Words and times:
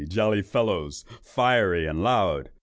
—jolly 0.09 0.41
fellows, 0.41 1.05
fiery, 1.21 1.85
and 1.85 2.01
loud! 2.01 2.49